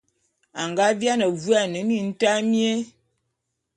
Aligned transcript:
A 0.59 0.61
nga 0.69 0.85
viane 0.99 1.27
vuane 1.43 1.79
mintaé 1.87 2.41
mié. 2.51 2.71